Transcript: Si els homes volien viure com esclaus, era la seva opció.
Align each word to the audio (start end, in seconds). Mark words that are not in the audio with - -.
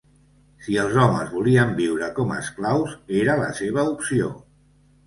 Si 0.67 0.77
els 0.83 0.95
homes 1.03 1.29
volien 1.35 1.75
viure 1.81 2.09
com 2.17 2.35
esclaus, 2.39 2.99
era 3.21 3.39
la 3.45 3.53
seva 3.63 3.89
opció. 3.97 4.35